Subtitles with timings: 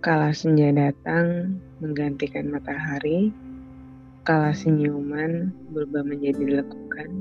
[0.00, 3.36] Kala senja datang menggantikan matahari,
[4.24, 7.20] kala senyuman berubah menjadi lekukan,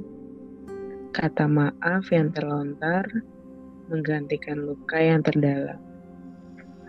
[1.11, 3.03] kata maaf yang terlontar
[3.91, 5.75] menggantikan luka yang terdalam.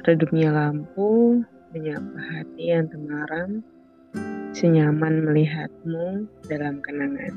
[0.07, 1.43] Redupnya lampu
[1.75, 3.51] menyapa hati yang temaram,
[4.55, 7.35] senyaman melihatmu dalam kenangan.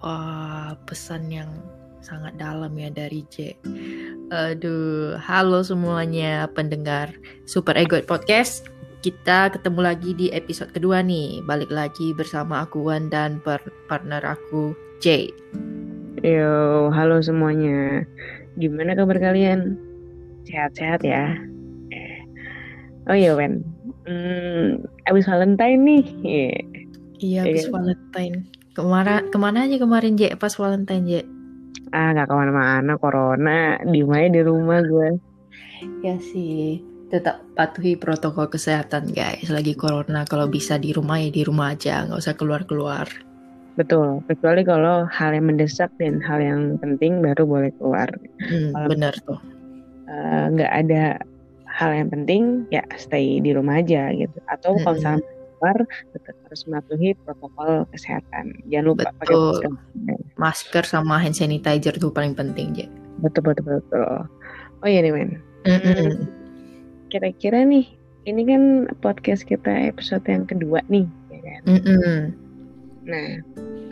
[0.00, 1.52] Wah, pesan yang
[2.00, 3.56] sangat dalam ya dari J.
[4.32, 7.12] Aduh, halo semuanya pendengar
[7.44, 8.68] Super Ego Podcast.
[9.00, 11.40] Kita ketemu lagi di episode kedua nih.
[11.48, 13.40] Balik lagi bersama aku Wan dan
[13.88, 15.32] partner aku J.
[16.20, 18.04] Yo, halo semuanya.
[18.60, 19.80] Gimana kabar kalian?
[20.44, 21.32] Sehat-sehat ya?
[23.08, 23.64] Oh iya, Wen.
[24.04, 26.04] Hmm, abis Valentine nih.
[26.20, 26.60] Yeah.
[27.20, 27.72] Iya, abis yeah.
[27.72, 28.36] Valentine.
[28.76, 31.14] Ke mana ke mana aja kemarin J pas Valentine J?
[31.90, 35.10] Ah nggak ke mana-mana corona di mana di rumah gue.
[36.06, 41.42] Ya sih tetap patuhi protokol kesehatan guys lagi corona kalau bisa di rumah ya di
[41.42, 43.10] rumah aja nggak usah keluar-keluar.
[43.74, 48.06] Betul kecuali kalau hal yang mendesak dan hal yang penting baru boleh keluar.
[48.46, 49.40] Hmm, benar tuh.
[50.10, 51.02] Eh, nggak uh, ada
[51.70, 55.22] hal yang penting ya stay di rumah aja gitu atau kalau misalnya
[55.60, 55.84] keluar
[56.16, 58.56] tetap harus mematuhi protokol kesehatan.
[58.72, 59.60] Jangan lupa betul.
[59.60, 59.72] pakai masker.
[60.40, 62.88] Masker sama hand sanitizer itu paling penting, ya.
[63.20, 64.24] Betul betul betul.
[64.80, 65.36] Oh iya nih, men.
[65.68, 66.24] Mm
[67.12, 67.84] Kira-kira nih,
[68.24, 71.60] ini kan podcast kita episode yang kedua nih, ya kan?
[71.68, 72.16] Mm -mm.
[73.04, 73.28] Nah,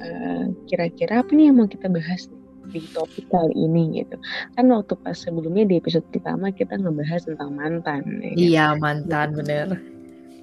[0.01, 2.39] uh, kira-kira apa nih yang mau kita bahas nih?
[2.69, 4.21] di topik kali ini gitu
[4.53, 8.37] kan waktu pas sebelumnya di episode pertama kita ngebahas tentang mantan ya kan?
[8.37, 9.81] iya mantan bener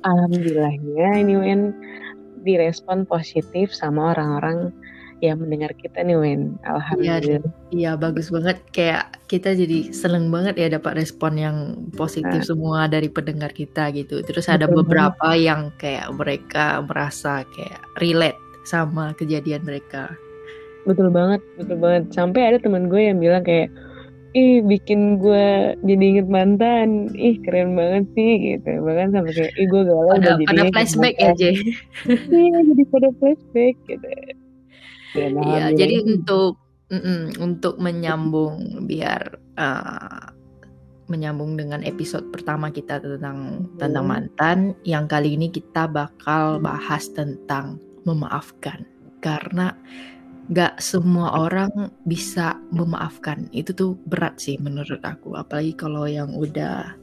[0.04, 1.62] alhamdulillahnya ini Wen
[2.46, 4.70] direspon positif sama orang-orang
[5.24, 7.24] yang mendengar kita nih Wen alhamdulillah.
[7.24, 7.40] Iya,
[7.72, 8.60] iya bagus banget.
[8.76, 11.58] Kayak kita jadi seneng banget ya dapat respon yang
[11.96, 12.48] positif nah.
[12.48, 14.20] semua dari pendengar kita gitu.
[14.22, 20.12] Terus ada beberapa yang kayak mereka merasa kayak relate sama kejadian mereka.
[20.84, 22.12] Betul banget betul banget.
[22.12, 23.72] Sampai ada teman gue yang bilang kayak
[24.36, 27.08] ih bikin gue jadi inget mantan.
[27.16, 28.70] Ih keren banget sih gitu.
[28.84, 31.56] Bahkan sampai kayak ih gue galau pada, udah pada flashback ya Jay
[32.36, 34.10] iya jadi pada flashback gitu.
[35.16, 36.60] Iya jadi untuk
[36.92, 40.36] mm -mm, untuk menyambung biar uh,
[41.06, 43.78] menyambung dengan episode pertama kita tentang hmm.
[43.78, 48.86] tentang mantan yang kali ini kita bakal bahas tentang memaafkan.
[49.22, 49.74] Karena
[50.54, 53.50] gak semua orang bisa memaafkan.
[53.50, 55.34] Itu tuh berat sih menurut aku.
[55.34, 56.94] Apalagi kalau yang udah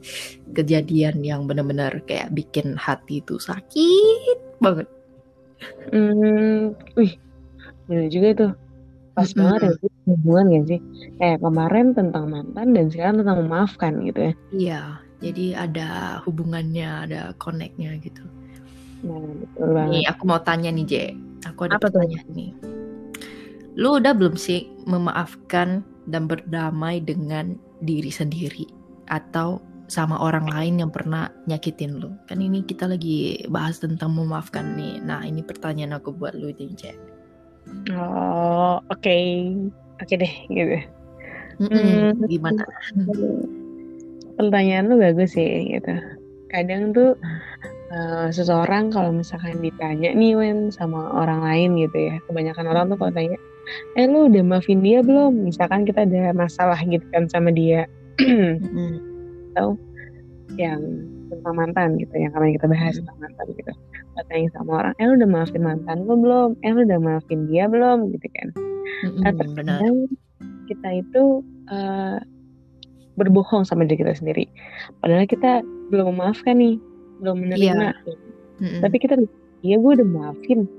[0.55, 4.87] kejadian yang benar-benar kayak bikin hati itu sakit banget.
[5.91, 7.15] Hmm wih
[7.87, 8.51] bener juga tuh
[9.13, 9.43] pas mm -hmm.
[9.43, 9.71] banget ya
[10.07, 10.79] hubungan gak sih?
[11.19, 14.33] Kayak kemarin tentang mantan dan sekarang tentang memaafkan gitu ya.
[14.51, 14.81] Iya
[15.23, 15.89] jadi ada
[16.27, 18.23] hubungannya ada koneknya gitu.
[19.03, 19.91] Nah betul banget.
[19.91, 20.93] nih aku mau tanya nih J.
[21.43, 22.35] Aku ada Apa pertanyaan tuh?
[22.39, 22.51] nih
[23.73, 28.69] Lu udah belum sih memaafkan dan berdamai dengan diri sendiri
[29.09, 32.13] atau sama orang lain yang pernah nyakitin lu?
[32.29, 35.01] Kan ini kita lagi bahas tentang memaafkan nih.
[35.01, 36.97] Nah, ini pertanyaan aku buat lu nih, Cek.
[37.97, 39.01] Oh, oke.
[39.01, 39.53] Okay.
[40.01, 40.77] Oke okay deh, gitu.
[41.61, 41.85] Mm -mm,
[42.17, 42.61] hmm, gimana?
[44.35, 45.93] Pertanyaan lu bagus sih, gitu.
[46.49, 47.13] Kadang tuh
[47.93, 52.97] uh, seseorang kalau misalkan ditanya nih Wen sama orang lain gitu ya kebanyakan orang tuh
[52.97, 53.37] kalau tanya
[53.95, 55.47] eh lu udah maafin dia belum?
[55.47, 57.87] Misalkan kita ada masalah gitu kan sama dia.
[59.53, 59.79] Atau
[60.59, 60.81] yang
[61.33, 63.71] tentang mantan gitu yang kemarin kita bahas tentang mantan gitu.
[64.29, 66.49] Tanya sama orang eh lu udah maafin mantan lu belum?
[66.61, 68.13] Eh lu udah maafin dia belum?
[68.13, 68.47] Gitu kan.
[69.23, 69.95] Nah, terkadang
[70.69, 71.41] kita itu
[71.73, 72.21] uh,
[73.17, 74.45] berbohong sama diri kita sendiri.
[75.01, 76.77] Padahal kita belum memaafkan nih
[77.21, 77.93] belum menerima yeah.
[78.03, 78.11] gitu.
[78.59, 78.81] mm-hmm.
[78.83, 79.15] tapi kita
[79.65, 80.69] iya gue udah maafin.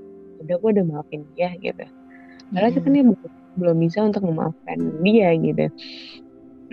[0.45, 1.85] Udah gue udah maafin dia gitu
[2.51, 3.03] padahal kita nih
[3.55, 5.65] belum bisa untuk memaafkan dia gitu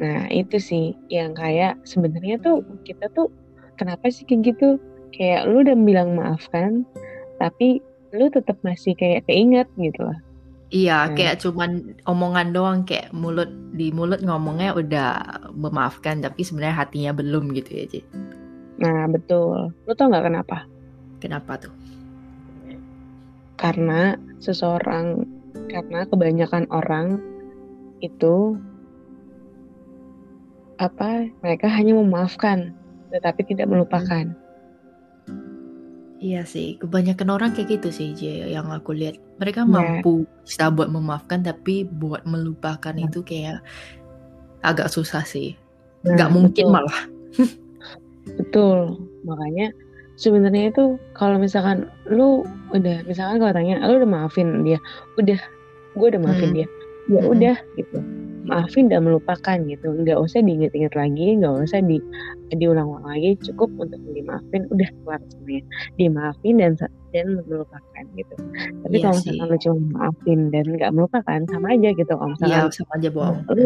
[0.00, 3.28] nah itu sih yang kayak sebenarnya tuh kita tuh
[3.76, 4.80] kenapa sih kayak gitu
[5.12, 6.88] kayak lu udah bilang maafkan
[7.36, 10.18] tapi lu tetap masih kayak keinget gitu loh
[10.72, 11.12] Iya, nah.
[11.12, 15.08] kayak cuman omongan doang kayak mulut di mulut ngomongnya udah
[15.52, 18.00] memaafkan tapi sebenarnya hatinya belum gitu ya, Ci.
[18.80, 19.68] Nah, betul.
[19.84, 20.64] Lo tau gak kenapa?
[21.20, 21.76] Kenapa tuh?
[23.60, 25.28] Karena seseorang,
[25.68, 27.20] karena kebanyakan orang
[28.02, 28.58] itu
[30.80, 32.74] apa mereka hanya memaafkan
[33.12, 34.32] tetapi tidak melupakan.
[36.22, 39.18] Iya sih, kebanyakan orang kayak gitu sih, J, yang aku lihat.
[39.42, 39.70] Mereka yeah.
[39.74, 43.10] mampu bisa buat memaafkan, tapi buat melupakan yeah.
[43.10, 43.58] itu kayak
[44.62, 45.58] agak susah sih.
[46.06, 46.74] Nah, Gak mungkin betul.
[46.78, 47.00] malah.
[48.38, 48.78] betul
[49.26, 49.74] makanya
[50.16, 54.78] sebenarnya itu kalau misalkan lu udah misalkan kalau tanya lu udah maafin dia?
[55.16, 55.38] Udah
[55.96, 56.58] gue udah maafin hmm.
[56.62, 56.68] dia.
[57.10, 57.32] Ya hmm.
[57.34, 57.98] udah gitu.
[58.42, 59.86] Maafin dan melupakan gitu.
[59.86, 61.98] Nggak usah diinget-inget lagi nggak usah di
[62.52, 64.66] diulang-ulang lagi cukup untuk dimaafin.
[64.70, 65.62] Udah keluar semuanya
[65.98, 66.72] dimaafin dan
[67.12, 68.34] dan melupakan gitu.
[68.86, 72.12] Tapi iya kalau misalkan lu cuma maafin dan nggak melupakan sama aja gitu.
[72.12, 73.64] Kalau misalkan iya, sama aja bohong lu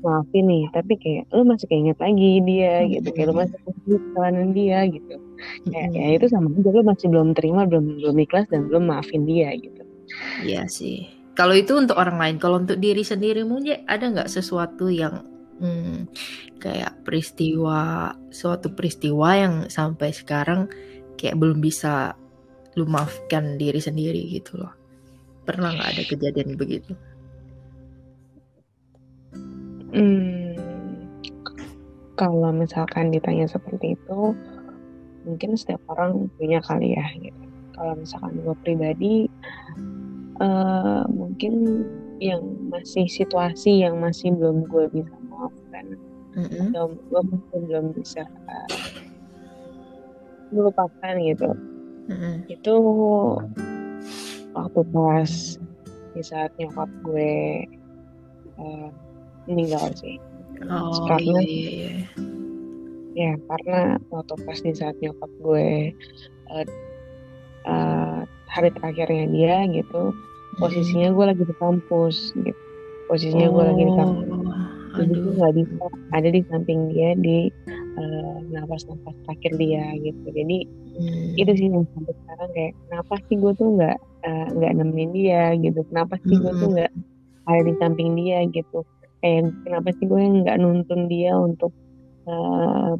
[0.00, 3.56] maafin nih tapi kayak lu masih keinget lagi dia gitu kayak lu masih
[3.86, 5.14] kesalahan dia gitu.
[5.68, 9.24] Kayak ya itu sama aja lu masih belum terima belum belum ikhlas dan belum maafin
[9.24, 9.82] dia gitu.
[10.44, 11.08] Iya sih.
[11.38, 15.24] Kalau itu untuk orang lain kalau untuk diri sendiri mungkin ada nggak sesuatu yang
[15.62, 16.10] hmm,
[16.60, 20.68] kayak peristiwa suatu peristiwa yang sampai sekarang
[21.16, 22.16] kayak belum bisa
[22.76, 24.72] lu maafkan diri sendiri gitu loh?
[25.48, 26.92] Pernah nggak ada kejadian begitu
[29.90, 30.54] Hmm,
[32.20, 34.36] kalau misalkan ditanya seperti itu,
[35.24, 37.44] mungkin setiap orang punya kali ya gitu.
[37.72, 39.14] Kalau misalkan gue pribadi,
[40.36, 41.84] uh, mungkin
[42.20, 45.96] yang masih situasi yang masih belum gue bisa maafkan,
[46.36, 46.76] mm-hmm.
[46.76, 48.70] atau gue masih belum bisa uh,
[50.52, 51.50] melupakan gitu.
[52.12, 52.34] Mm-hmm.
[52.52, 52.74] Itu
[54.52, 55.32] waktu pas
[56.12, 57.64] di saat nyokap gue
[58.60, 58.92] uh,
[59.48, 60.20] meninggal sih.
[60.68, 62.04] Oh karena, iya, iya, iya.
[63.16, 65.96] Ya karena waktu pas di saat nyokap gue
[66.52, 66.66] uh,
[67.64, 68.20] uh,
[68.50, 70.12] hari terakhirnya dia gitu,
[70.60, 72.60] posisinya gue lagi di kampus gitu.
[73.08, 74.28] Posisinya oh, gue lagi di kampus.
[74.90, 77.38] Jadi gue nggak bisa ada di samping dia di
[77.96, 80.26] uh, nafas-nafas terakhir dia gitu.
[80.28, 80.58] Jadi
[81.00, 81.40] hmm.
[81.40, 83.98] itu sih yang sampai sekarang kayak kenapa sih gue tuh nggak
[84.60, 85.80] nggak uh, nemenin dia gitu.
[85.88, 86.92] Kenapa sih gue tuh nggak
[87.48, 88.84] ada di samping dia gitu
[89.20, 91.72] kayak kenapa sih gue nggak nuntun dia untuk
[92.28, 92.90] eh,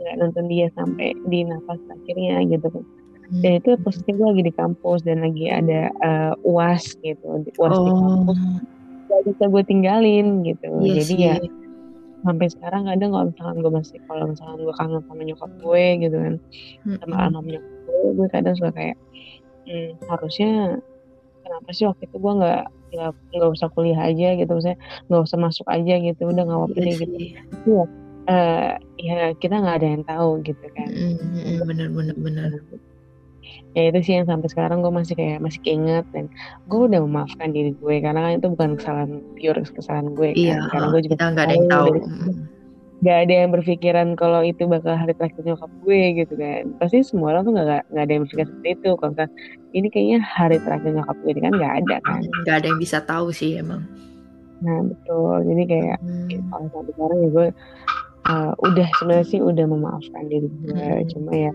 [0.00, 2.84] nggak uh, nuntun dia sampai di nafas akhirnya gitu kan
[3.40, 3.80] dan itu hmm.
[3.80, 7.84] posisi gue lagi di kampus dan lagi ada uh, uas gitu uas oh.
[7.88, 8.38] di kampus
[9.08, 11.34] gak bisa gue tinggalin gitu yes, iya jadi ya
[12.22, 16.16] sampai sekarang kadang kalau misalkan gue masih kalau misalkan gue kangen sama nyokap gue gitu
[16.16, 16.34] kan
[16.86, 16.96] hmm.
[17.02, 18.96] sama almarhum nyokap gue gue kadang suka kayak
[19.66, 20.52] hmm, harusnya
[21.52, 22.62] kenapa sih waktu itu gue nggak
[22.96, 24.80] nggak nggak usah kuliah aja gitu misalnya
[25.12, 27.16] nggak usah masuk aja gitu udah nggak apa-apa deh gitu.
[27.68, 27.84] ya
[28.32, 30.88] uh, ya kita nggak ada yang tahu gitu kan.
[30.88, 32.50] Mm, bener bener bener
[33.72, 36.28] ya itu sih yang sampai sekarang gue masih kayak masih keinget dan
[36.68, 40.40] gue udah memaafkan diri gue karena kan itu bukan kesalahan pure kesalahan gue kan.
[40.44, 41.86] Iya, karena gue juga nggak ada yang tahu.
[41.88, 42.00] dari,
[43.02, 46.70] gak ada yang berpikiran kalau itu bakal hari terakhir nyokap gue gitu kan.
[46.78, 48.90] Pasti semua orang tuh gak, gak ada yang berpikir seperti itu.
[48.94, 49.28] Kalau kan
[49.74, 52.20] ini kayaknya hari terakhir nyokap gue ini kan gak ada kan.
[52.46, 53.82] Gak ada yang bisa tahu sih emang.
[54.62, 55.36] Nah betul.
[55.50, 56.46] Jadi kayak hmm.
[56.54, 57.48] kalau sampai sekarang ya gue
[58.30, 60.70] uh, udah sebenarnya sih udah memaafkan diri gue.
[60.70, 61.06] Hmm.
[61.10, 61.52] cuma ya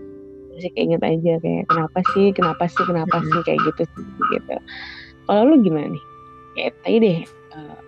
[0.52, 3.28] masih keinget aja kayak kenapa sih kenapa sih kenapa hmm.
[3.32, 3.40] sih?
[3.48, 3.82] kayak gitu
[4.36, 4.56] gitu.
[5.24, 6.04] Kalau lu gimana nih?
[6.52, 7.18] Kayak tadi deh
[7.56, 7.80] uh,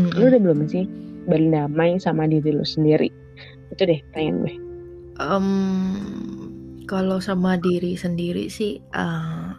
[0.00, 0.10] hmm.
[0.16, 0.88] lu udah belum sih
[1.26, 3.10] berdamai sama diri lu sendiri.
[3.74, 4.54] Itu deh pertanyaan gue.
[5.16, 5.48] Um,
[6.86, 9.56] kalau sama diri sendiri sih uh,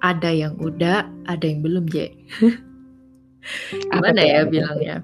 [0.00, 2.10] ada yang udah ada yang belum J.
[3.92, 4.96] Gimana ya bilangnya?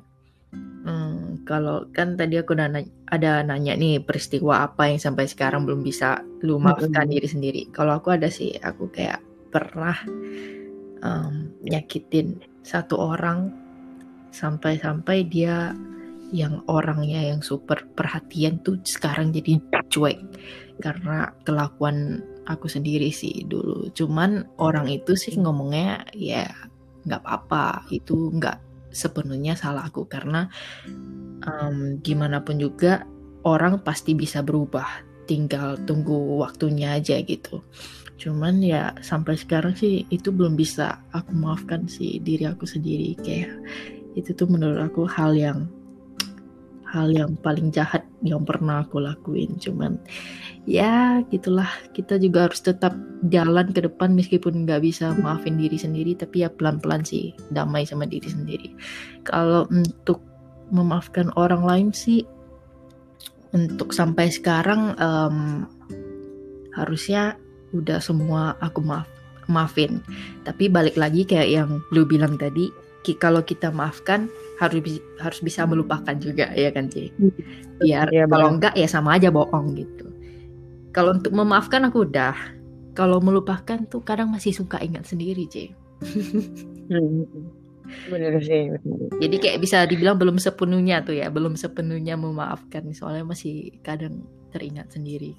[0.87, 5.82] Hmm, kalau kan tadi aku nanya, ada nanya nih peristiwa apa yang sampai sekarang belum
[5.82, 7.62] bisa lu maafkan diri sendiri.
[7.75, 9.18] Kalau aku ada sih aku kayak
[9.50, 9.96] pernah
[11.02, 13.50] um, nyakitin satu orang
[14.37, 15.73] sampai-sampai dia
[16.35, 19.57] yang orangnya yang super perhatian tuh sekarang jadi
[19.88, 20.21] cuek.
[20.76, 23.88] Karena kelakuan aku sendiri sih dulu.
[23.97, 26.45] Cuman orang itu sih ngomongnya ya
[27.09, 27.88] nggak apa-apa.
[27.88, 30.05] Itu nggak sepenuhnya salah aku.
[30.05, 30.45] Karena
[31.47, 33.09] um, gimana pun juga
[33.49, 35.07] orang pasti bisa berubah.
[35.26, 37.64] Tinggal tunggu waktunya aja gitu.
[38.16, 43.16] Cuman ya sampai sekarang sih itu belum bisa aku maafkan sih diri aku sendiri.
[43.21, 43.57] Kayak
[44.16, 45.68] itu tuh menurut aku hal yang
[46.87, 49.61] hal yang paling jahat yang pernah aku lakuin.
[49.61, 50.00] Cuman
[50.64, 51.68] ya gitulah.
[51.92, 52.96] Kita juga harus tetap
[53.28, 58.08] jalan ke depan meskipun nggak bisa maafin diri sendiri tapi ya pelan-pelan sih damai sama
[58.08, 58.73] diri sendiri.
[59.28, 60.25] Kalau untuk
[60.73, 62.25] memaafkan orang lain sih
[63.54, 65.68] untuk sampai sekarang um,
[66.75, 67.38] harusnya
[67.76, 69.06] udah semua aku maaf
[69.46, 70.02] maafin.
[70.42, 74.26] Tapi balik lagi kayak yang lu bilang tadi kalau kita maafkan
[74.58, 77.32] harus harus bisa melupakan juga ya kan Ci hmm.
[77.78, 80.10] biar ya, kalau enggak ya sama aja bohong gitu
[80.90, 82.34] kalau untuk memaafkan aku udah
[82.98, 85.70] kalau melupakan tuh kadang masih suka ingat sendiri C
[86.90, 87.22] hmm.
[88.10, 88.75] benar sih
[89.22, 94.88] jadi kayak bisa dibilang belum sepenuhnya tuh ya belum sepenuhnya memaafkan soalnya masih kadang teringat
[94.88, 95.36] sendiri.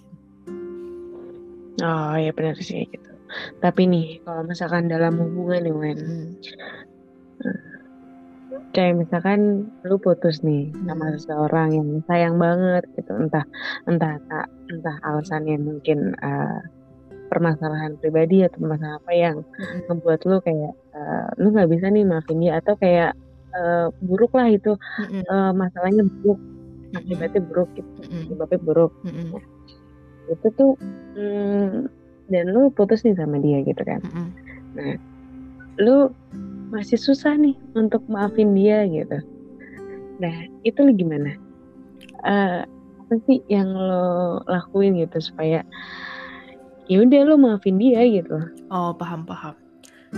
[1.81, 3.11] Oh ya benar sih gitu.
[3.57, 6.27] Tapi nih kalau misalkan dalam hubungan nih Wen, hmm.
[8.73, 13.45] Kayak misalkan lu putus nih sama seseorang yang sayang banget gitu, entah
[13.89, 16.61] entah tak entah alasannya mungkin uh,
[17.27, 19.37] permasalahan pribadi atau masalah apa yang
[19.91, 23.17] membuat lu kayak uh, lu nggak bisa nih maafin dia atau kayak
[23.57, 24.77] uh, buruk lah itu
[25.27, 26.39] uh, masalahnya buruk
[26.95, 28.91] akibatnya buruk gitu akibatnya buruk.
[29.03, 29.43] Nah,
[30.27, 30.71] itu tuh
[31.15, 31.87] hmm,
[32.31, 33.99] dan lu putus nih sama dia gitu kan.
[34.75, 34.95] Nah
[35.77, 36.09] lu
[36.69, 39.23] masih susah nih untuk maafin dia gitu.
[40.19, 40.35] Nah
[40.67, 41.37] itu lu gimana?
[42.25, 42.65] Uh,
[43.07, 45.63] apa sih yang lo lakuin gitu supaya
[46.91, 48.37] ya udah lo maafin dia gitu?
[48.67, 49.55] Oh paham paham.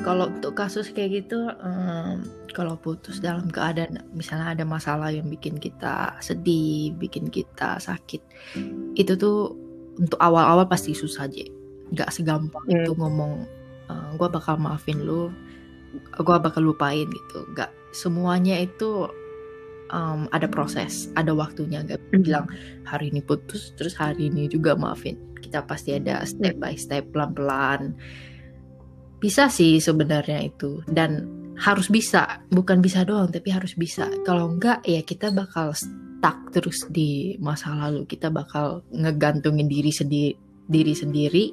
[0.06, 2.22] Kalau untuk kasus kayak gitu um,
[2.54, 8.22] kalau putus dalam keadaan misalnya ada masalah yang bikin kita sedih bikin kita sakit
[8.94, 9.58] itu tuh
[9.98, 11.46] untuk awal-awal pasti susah aja
[11.94, 12.86] nggak segampang hmm.
[12.86, 13.46] itu ngomong
[13.90, 15.34] uh, eh, gue bakal maafin lu
[15.94, 17.40] gue bakal lupain gitu.
[17.54, 19.10] Nggak semuanya itu
[19.90, 21.84] um, ada proses ada waktunya.
[21.84, 22.24] Nggak hmm.
[22.24, 22.46] bilang
[22.86, 25.18] hari ini putus terus hari ini juga maafin.
[25.40, 27.96] Kita pasti ada step by step pelan-pelan.
[29.20, 30.82] Bisa sih sebenarnya itu.
[30.88, 31.28] Dan
[31.60, 32.40] harus bisa.
[32.54, 34.08] Bukan bisa doang tapi harus bisa.
[34.24, 38.08] Kalau enggak ya kita bakal stuck terus di masa lalu.
[38.08, 41.46] Kita bakal ngegantungin diri sendiri diri sendiri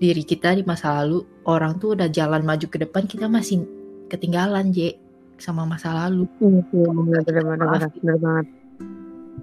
[0.00, 3.68] diri kita di masa lalu orang tuh udah jalan maju ke depan kita masih
[4.08, 4.96] ketinggalan J
[5.36, 6.24] sama masa lalu.
[6.40, 8.46] Iya benar benar benar benar banget.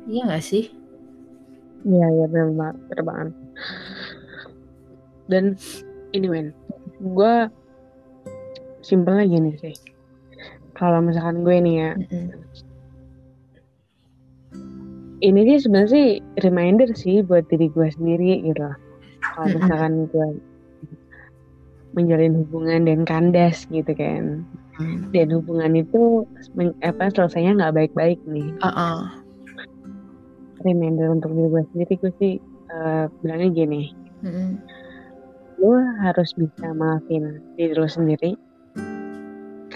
[0.09, 0.65] Iya gak sih?
[1.85, 3.29] Iya iya benar banget benar banget.
[5.29, 5.43] Dan
[6.17, 6.47] ini men
[6.97, 7.33] gue
[8.81, 9.77] simpelnya gini sih
[10.73, 11.91] kalau misalkan gue nih ya.
[11.93, 12.29] Mm-hmm.
[15.17, 16.07] ini sih sebenarnya sih
[16.45, 18.69] reminder sih buat diri gue sendiri gitu
[19.33, 20.27] kalau misalkan gue
[21.97, 24.45] menjalin hubungan dan kandas gitu kan
[24.77, 25.09] mm.
[25.09, 26.29] dan hubungan itu
[26.85, 29.09] apa selesainya nggak baik-baik nih uh-uh.
[30.61, 32.33] reminder untuk diri gue sendiri gue sih
[32.69, 33.81] uh, bilangnya gini
[34.21, 34.51] mm
[35.57, 35.73] lo
[36.05, 38.37] harus bisa maafin diri lo sendiri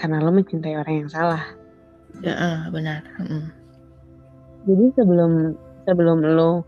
[0.02, 1.42] karena lo mencintai orang yang salah.
[2.26, 3.06] Ya, uh, benar.
[3.22, 3.54] Mm.
[4.66, 5.54] Jadi sebelum
[5.86, 6.66] sebelum lo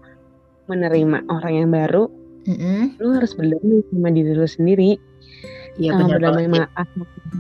[0.71, 2.07] menerima orang yang baru,
[2.47, 2.81] mm -hmm.
[3.03, 4.91] lo harus berdamai sama diri lo sendiri.
[5.79, 6.19] Iya benar.
[6.21, 6.47] Berdamai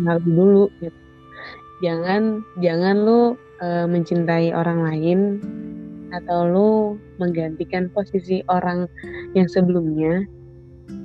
[0.02, 0.70] maaf dulu.
[0.82, 0.98] Gitu.
[1.82, 3.20] Jangan jangan lo
[3.60, 5.18] uh, mencintai orang lain
[6.14, 6.70] atau lo
[7.18, 8.86] menggantikan posisi orang
[9.34, 10.22] yang sebelumnya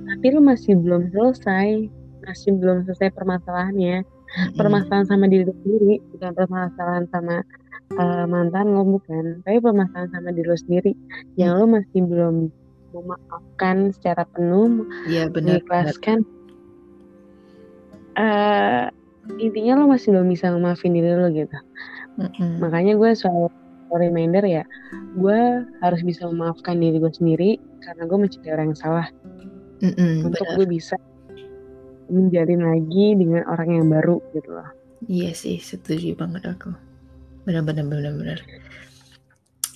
[0.10, 1.90] tapi lu masih belum selesai
[2.26, 4.58] masih belum selesai permasalahannya hmm.
[4.58, 7.36] permasalahan sama diri lu sendiri bukan permasalahan sama
[7.98, 11.38] uh, mantan lo bukan tapi permasalahan sama diri lu sendiri hmm.
[11.38, 12.36] yang lo masih belum
[12.90, 16.26] memaafkan secara penuh ya, benar, mengikhlaskan
[18.18, 18.88] uh,
[19.38, 21.58] intinya lo masih belum bisa memaafin diri lo gitu
[22.18, 22.64] hmm.
[22.64, 23.50] makanya gue selalu
[23.90, 24.64] reminder ya
[25.18, 27.50] gue harus bisa memaafkan diri gue sendiri
[27.82, 29.08] karena gue mencintai orang yang salah
[29.80, 31.00] Mm-mm, untuk gue bisa
[32.10, 34.70] menjalin lagi dengan orang yang baru gitu loh.
[35.08, 36.74] Iya sih, setuju banget aku.
[37.48, 38.44] Benar-benar benar-benar.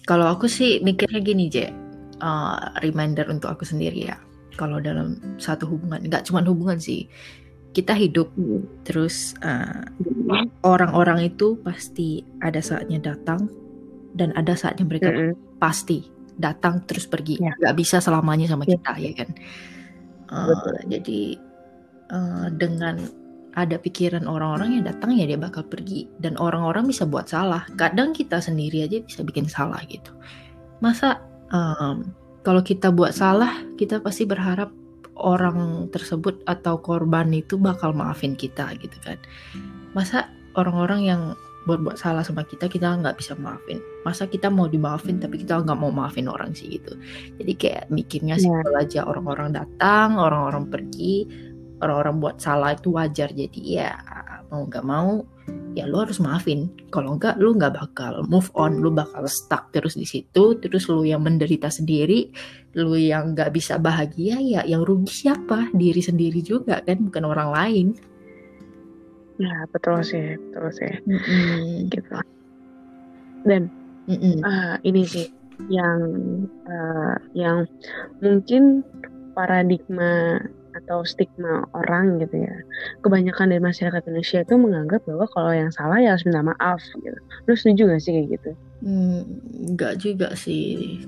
[0.04, 1.72] Kalau aku sih mikirnya gini, Je.
[2.20, 4.20] Uh, reminder untuk aku sendiri ya.
[4.60, 7.08] Kalau dalam satu hubungan, nggak cuma hubungan sih.
[7.74, 8.86] Kita hidup, mm.
[8.86, 9.82] terus uh,
[10.62, 13.50] orang-orang itu pasti ada saatnya datang
[14.14, 15.58] dan ada saatnya mereka mm -hmm.
[15.58, 16.06] pasti
[16.38, 17.42] datang terus pergi.
[17.42, 17.58] Yeah.
[17.58, 18.78] Gak bisa selamanya sama yeah.
[18.78, 19.30] kita ya kan.
[20.34, 21.38] Uh, jadi
[22.10, 22.98] uh, dengan
[23.54, 27.66] ada pikiran orang-orang yang datang ya dia bakal pergi dan orang-orang bisa buat salah.
[27.78, 30.10] Kadang kita sendiri aja bisa bikin salah gitu.
[30.82, 31.22] Masa
[31.54, 32.10] um,
[32.42, 34.74] kalau kita buat salah, kita pasti berharap
[35.18, 39.18] orang tersebut atau korban itu bakal maafin kita gitu kan.
[39.94, 41.22] Masa orang-orang yang
[41.64, 45.80] buat-buat salah sama kita kita nggak bisa maafin masa kita mau dimaafin tapi kita nggak
[45.80, 47.00] mau maafin orang sih gitu
[47.40, 48.84] jadi kayak mikirnya sih yeah.
[48.84, 51.24] aja orang-orang datang orang-orang pergi
[51.80, 53.92] orang-orang buat salah itu wajar jadi ya
[54.52, 55.24] mau nggak mau
[55.74, 59.98] ya lu harus maafin kalau nggak lu nggak bakal move on lu bakal stuck terus
[59.98, 62.30] di situ terus lu yang menderita sendiri
[62.78, 67.50] lu yang nggak bisa bahagia ya yang rugi siapa diri sendiri juga kan bukan orang
[67.50, 67.88] lain
[69.42, 70.94] Ya betul sih, betul sih.
[71.10, 71.90] Mm-hmm.
[71.90, 72.18] Gitu.
[73.44, 73.62] Dan
[74.06, 74.38] mm-hmm.
[74.46, 75.28] uh, ini sih
[75.70, 76.02] yang
[76.70, 77.66] uh, yang
[78.22, 78.86] mungkin
[79.34, 80.42] paradigma
[80.84, 82.56] atau stigma orang gitu ya.
[83.02, 87.20] Kebanyakan dari masyarakat Indonesia itu menganggap bahwa kalau yang salah ya harus minta maaf gitu.
[87.48, 88.52] Lu setuju gak sih kayak gitu?
[88.84, 89.22] Hmm,
[89.74, 91.04] enggak juga sih.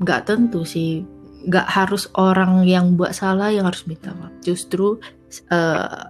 [0.00, 1.04] nggak tentu sih
[1.44, 4.96] nggak harus orang yang buat salah yang harus minta maaf justru
[5.52, 6.08] uh,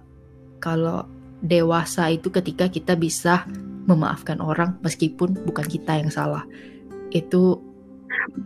[0.59, 1.07] kalau
[1.39, 3.47] dewasa itu ketika kita bisa
[3.87, 6.43] memaafkan orang meskipun bukan kita yang salah
[7.15, 7.59] itu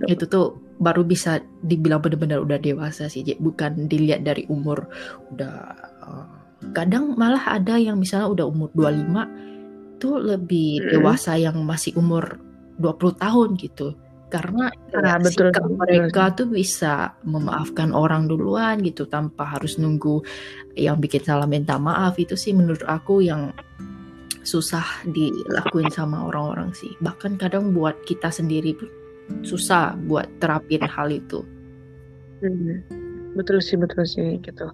[0.05, 4.91] itu tuh baru bisa dibilang benar-benar udah dewasa sih bukan dilihat dari umur
[5.32, 5.55] udah
[6.03, 6.25] uh,
[6.75, 10.89] kadang malah ada yang misalnya udah umur 25 tuh lebih hmm.
[10.98, 12.39] dewasa yang masih umur
[12.79, 13.96] 20 tahun gitu.
[14.25, 20.20] Karena nah, betul, sikap betul, mereka tuh bisa memaafkan orang duluan gitu tanpa harus nunggu
[20.75, 22.20] yang bikin salah minta maaf.
[22.20, 23.55] Itu sih menurut aku yang
[24.44, 26.91] susah dilakuin sama orang-orang sih.
[27.00, 28.75] Bahkan kadang buat kita sendiri
[29.41, 31.41] susah buat terapin hal itu.
[32.44, 32.84] Hmm,
[33.34, 34.70] betul sih betul sih gitu.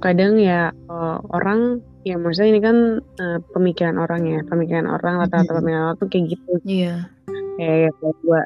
[0.00, 2.76] Kadang ya uh, orang ya maksudnya ini kan
[3.20, 6.52] uh, pemikiran orang ya pemikiran orang rata-rata pemikiran orang tuh kayak gitu.
[6.64, 7.08] Iya.
[7.60, 7.92] Yeah.
[7.92, 8.40] kayak gue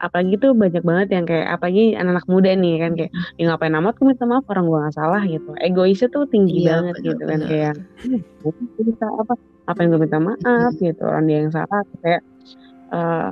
[0.00, 3.92] apalagi tuh banyak banget yang kayak apalagi anak-anak muda nih kan kayak ya ngapain amat
[3.98, 5.50] aku minta maaf orang gue gak salah gitu.
[5.60, 7.74] Egoisnya tuh tinggi iya, banget bener, gitu kan kayak
[8.80, 9.34] minta apa
[9.68, 11.02] apa yang gue minta maaf gitu.
[11.04, 12.22] Orang dia yang salah kayak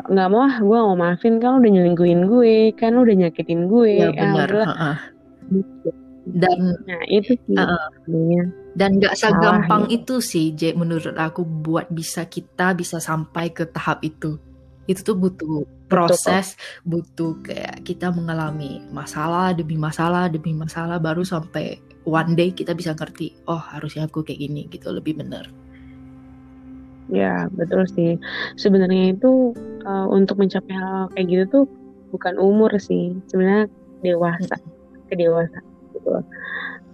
[0.07, 3.67] nggak uh, mau ah gue gak mau maafin kan udah nyelingkuhin gue kan udah nyakitin
[3.67, 4.51] gue ya, benar.
[4.55, 4.97] Uh -uh.
[6.29, 7.91] dan nah itu sih uh,
[8.79, 9.99] dan nggak segampang ya.
[9.99, 14.39] itu sih J menurut aku buat bisa kita bisa sampai ke tahap itu
[14.89, 16.89] itu tuh butuh proses Betul.
[16.89, 22.95] butuh kayak kita mengalami masalah demi masalah demi masalah baru sampai one day kita bisa
[22.95, 25.51] ngerti oh harusnya aku kayak gini gitu lebih benar
[27.09, 28.17] ya betul sih.
[28.57, 29.53] Sebenarnya itu
[29.85, 31.65] uh, untuk mencapai hal kayak gitu tuh
[32.15, 33.17] bukan umur sih.
[33.29, 33.69] Sebenarnya
[34.05, 35.09] dewasa hmm.
[35.13, 35.59] kedewasa
[35.97, 36.11] gitu.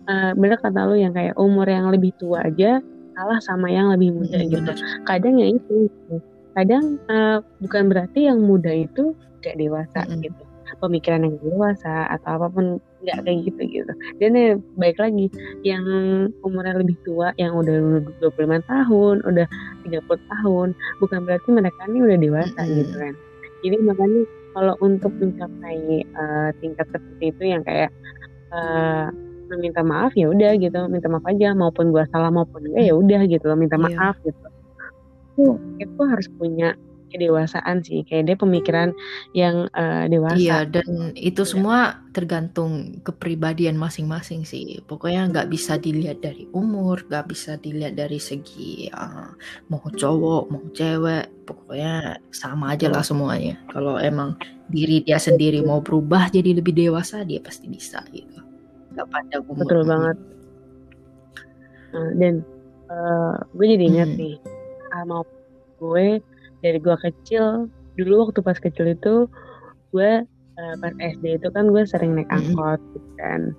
[0.04, 4.12] Uh, bener kata lu yang kayak umur yang lebih tua aja kalah sama yang lebih
[4.12, 4.72] muda hmm, gitu.
[5.06, 6.18] kadang ya itu gitu
[6.54, 10.22] kadang uh, bukan berarti yang muda itu gak dewasa mm-hmm.
[10.24, 10.42] gitu.
[10.80, 12.66] Pemikiran yang dewasa atau apa pun
[13.04, 13.92] nggak kayak gitu gitu.
[14.18, 15.28] Dan ya, baik lagi
[15.62, 15.84] yang
[16.40, 19.46] umurnya lebih tua yang udah 25 tahun udah
[19.84, 22.76] 30 tahun bukan berarti mereka ini udah dewasa mm-hmm.
[22.80, 23.14] gitu kan.
[23.64, 24.22] Jadi makanya
[24.54, 27.90] kalau untuk mencapai uh, tingkat seperti itu yang kayak
[28.52, 29.08] uh,
[29.52, 30.80] meminta maaf ya udah gitu.
[30.88, 33.84] Minta maaf aja maupun gua salah maupun enggak ya udah gitu loh minta yeah.
[33.92, 34.38] maaf gitu.
[35.34, 35.44] Itu
[35.80, 36.76] itu harus punya
[37.14, 38.90] kedewasaan sih kayak dia pemikiran
[39.30, 40.34] yang uh, dewasa.
[40.34, 44.82] Iya dan itu semua tergantung kepribadian masing-masing sih.
[44.90, 49.30] Pokoknya nggak bisa dilihat dari umur nggak bisa dilihat dari segi uh,
[49.70, 53.54] mau cowok mau cewek pokoknya sama aja lah semuanya.
[53.70, 54.34] Kalau emang
[54.66, 58.42] diri dia sendiri mau berubah jadi lebih dewasa dia pasti bisa gitu.
[58.98, 60.16] Nggak pada umur betul banget.
[61.94, 62.42] Uh, dan
[62.90, 64.18] uh, gue jadi ingat hmm.
[64.18, 64.36] nih
[64.90, 65.22] sama
[65.78, 66.06] gue
[66.64, 67.68] dari gue kecil
[68.00, 69.28] dulu waktu pas kecil itu
[69.92, 70.10] gue
[70.56, 73.52] uh, pas SD itu kan gue sering naik angkot gitu kan.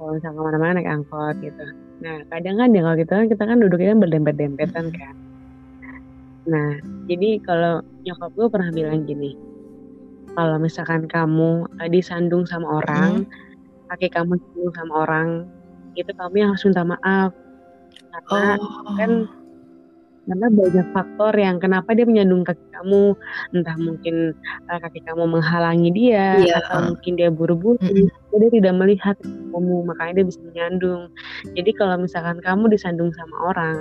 [0.00, 1.64] Kalau misalnya ke mana-mana naik angkot gitu.
[2.00, 5.14] Nah kadang kan ya kalau kita kan kita kan duduknya kan berdempet-dempetan kan.
[6.48, 9.36] Nah jadi kalau nyokap gue pernah bilang gini
[10.32, 13.92] kalau misalkan kamu uh, disandung sama orang hmm.
[13.92, 15.28] kaki kamu disandung sama orang
[15.92, 17.30] itu kamu yang harus minta maaf.
[18.12, 18.96] Karena oh.
[18.96, 19.10] kan
[20.22, 23.18] karena banyak faktor yang kenapa dia menyandung kaki kamu.
[23.54, 24.36] Entah mungkin
[24.70, 26.62] uh, kaki kamu menghalangi dia yeah.
[26.62, 28.38] atau mungkin dia buru-buru mm -hmm.
[28.38, 31.02] dia tidak melihat kamu makanya dia bisa menyandung.
[31.58, 33.76] Jadi kalau misalkan kamu disandung sama orang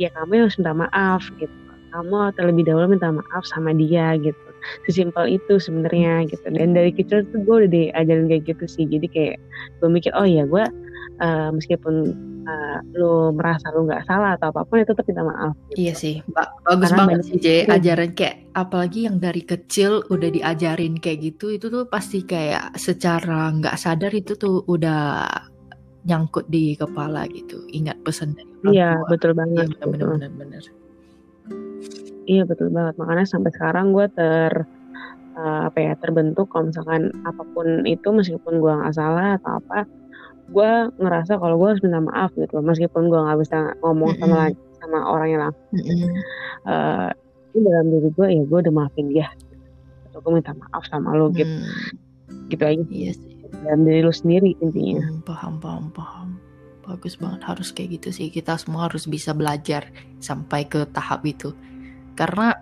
[0.00, 1.52] ya kamu harus minta maaf gitu.
[1.88, 4.36] Kamu terlebih dahulu minta maaf sama dia gitu.
[4.88, 6.44] Sesimpel itu sebenarnya gitu.
[6.48, 8.84] Dan dari kecil tuh gue udah diajarin kayak gitu sih.
[8.88, 9.36] Jadi kayak
[9.80, 10.64] gue mikir oh ya gue
[11.20, 12.16] uh, meskipun
[12.48, 15.52] uh, lu merasa lu nggak salah atau apa pun itu tetap minta maaf.
[15.70, 15.76] Gitu.
[15.84, 17.46] Iya sih, ba bagus Karena banget sih J.
[17.68, 23.52] Ajaran kayak apalagi yang dari kecil udah diajarin kayak gitu itu tuh pasti kayak secara
[23.52, 25.28] nggak sadar itu tuh udah
[26.08, 27.60] nyangkut di kepala gitu.
[27.68, 29.08] Ingat pesan dari orang Iya tua.
[29.12, 29.66] betul banget.
[29.68, 30.64] Iya benar-benar benar.
[32.28, 32.94] Iya betul banget.
[32.96, 34.52] Makanya sampai sekarang gue ter
[35.36, 39.84] uh, apa ya terbentuk kalau misalkan apa pun itu meskipun gue nggak salah atau apa
[40.48, 44.32] gue ngerasa kalau gue harus minta maaf gitu meskipun gue nggak bisa ngomong mm -hmm.
[44.32, 44.40] sama
[44.78, 46.10] sama orang yang langsung mm -hmm.
[46.64, 47.10] uh,
[47.58, 49.28] ini dalam diri gue ya gue udah maafin dia.
[50.08, 51.48] Atau gue minta maaf sama lo gitu.
[51.48, 52.48] Mm.
[52.52, 52.82] gitu aja.
[52.88, 53.32] Iya sih.
[53.64, 55.04] Dalam diri lo sendiri intinya.
[55.08, 56.28] Mm, paham paham paham.
[56.84, 58.28] Bagus banget harus kayak gitu sih.
[58.32, 59.88] Kita semua harus bisa belajar
[60.22, 61.52] sampai ke tahap itu.
[62.16, 62.56] Karena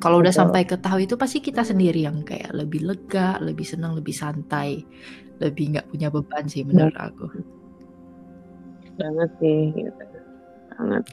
[0.00, 3.94] kalau udah sampai ke tahap itu pasti kita sendiri yang kayak lebih lega lebih senang
[3.94, 4.82] lebih santai
[5.38, 7.28] lebih nggak punya beban sih menurut aku
[8.96, 10.04] banget sih gitu
[10.74, 11.04] banget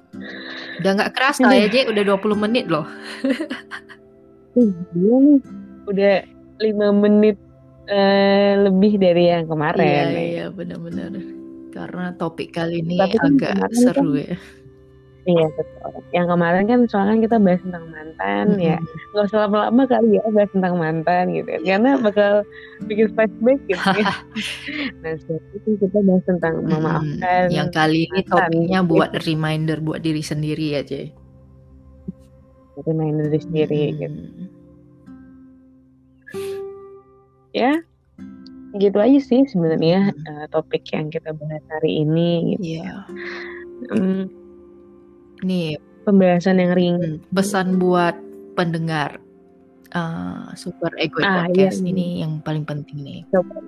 [0.79, 2.87] udah nggak kerasa ya J udah 20 menit loh
[4.55, 5.17] iya
[5.87, 6.15] udah
[6.57, 7.37] lima menit
[7.87, 9.83] uh, lebih dari yang kemarin.
[9.83, 10.21] Iya, ya.
[10.21, 11.11] iya benar-benar.
[11.71, 14.35] Karena topik kali ini Tapi agak seru kan, ya.
[15.27, 15.91] Iya betul.
[16.15, 18.63] Yang kemarin kan soalnya kita bahas tentang mantan mm -hmm.
[18.63, 18.77] ya.
[19.11, 21.49] Gak usah lama-lama kali ya bahas tentang mantan gitu.
[21.51, 21.59] Ya.
[21.75, 22.31] Karena bakal
[22.87, 24.07] bikin flashback gitu ya.
[25.03, 27.45] nah seperti kita bahas tentang memaafkan.
[27.51, 28.91] Yang kali ini topiknya gitu.
[28.95, 31.11] buat reminder buat diri sendiri ya, Jay.
[32.87, 33.97] Reminder diri sendiri hmm.
[33.99, 34.21] gitu.
[37.51, 37.73] Ya,
[38.79, 40.23] gitu aja sih sebenarnya hmm.
[40.23, 42.79] uh, topik yang kita bahas hari ini gitu.
[42.79, 43.03] Iya.
[43.91, 44.46] Um,
[45.43, 47.21] Nih, pembahasan yang ringan.
[47.21, 48.15] Hmm, pesan buat
[48.57, 49.21] pendengar
[49.93, 51.89] uh, Super Ego ah, iya, Podcast iya.
[51.93, 53.21] ini yang paling penting nih.
[53.29, 53.61] Coba.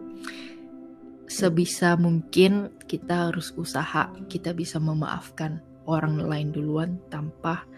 [1.30, 7.70] Sebisa mungkin kita harus usaha kita bisa memaafkan orang lain duluan tanpa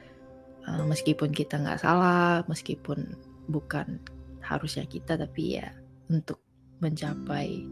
[0.68, 3.12] uh, meskipun kita nggak salah, meskipun
[3.52, 4.00] bukan
[4.40, 5.68] harusnya kita tapi ya
[6.08, 6.40] untuk
[6.82, 7.68] mencapai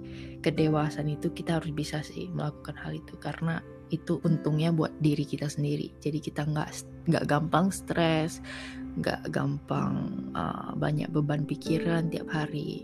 [0.46, 5.50] kedewasaan itu kita harus bisa sih melakukan hal itu karena itu untungnya buat diri kita
[5.50, 5.94] sendiri.
[6.02, 6.70] Jadi kita nggak
[7.10, 8.42] nggak gampang stres
[9.00, 12.84] nggak gampang uh, banyak beban pikiran tiap hari.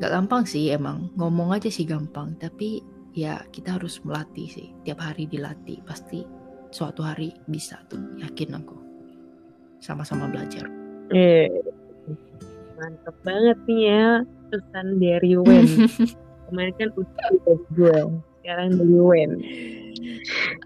[0.00, 4.68] Nggak gampang sih emang ngomong aja sih gampang tapi ya kita harus melatih sih.
[4.82, 6.24] Tiap hari dilatih pasti
[6.74, 8.76] suatu hari bisa tuh yakin aku.
[9.78, 10.66] Sama-sama belajar.
[11.12, 11.52] Eh
[12.74, 14.06] mantap banget nih ya
[14.50, 15.66] pesan dari Wen.
[16.50, 17.98] Kemarin kan udah gue
[18.42, 19.30] sekarang dari Wen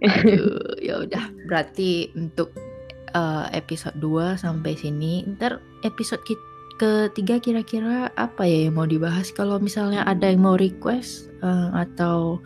[0.05, 1.25] Aduh, ya udah.
[1.47, 2.53] Berarti untuk
[3.15, 5.25] uh, episode 2 sampai sini.
[5.37, 6.23] Ntar episode
[6.79, 9.35] ketiga kira-kira apa ya yang mau dibahas?
[9.35, 12.39] Kalau misalnya ada yang mau request uh, atau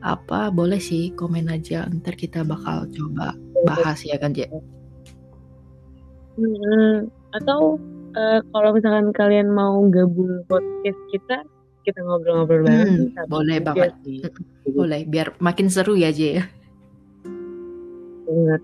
[0.00, 1.86] apa, boleh sih komen aja.
[1.88, 3.36] Ntar kita bakal coba
[3.68, 4.48] bahas ya kan, Je?
[6.40, 7.76] Hmm, atau
[8.16, 11.44] uh, kalau misalkan kalian mau gabung podcast kita,
[11.84, 13.12] kita ngobrol-ngobrol bareng.
[13.16, 13.92] Hmm, boleh banget.
[14.68, 16.40] Boleh, biar makin seru ya, Je.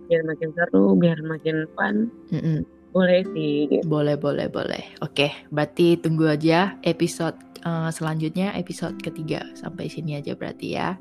[0.07, 2.12] Biar makin seru, biar makin fun.
[2.31, 2.59] Mm -mm.
[2.94, 3.68] Boleh sih.
[3.68, 3.85] Gitu.
[3.85, 4.85] Boleh, boleh, boleh.
[5.05, 9.44] Oke, berarti tunggu aja episode uh, selanjutnya, episode ketiga.
[9.52, 10.96] Sampai sini aja berarti ya.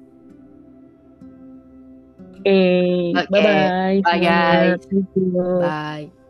[2.45, 2.53] Oke,
[3.15, 3.25] okay.
[3.31, 4.05] bye-bye.
[4.05, 4.81] Bye, guys.
[5.61, 6.24] Bye.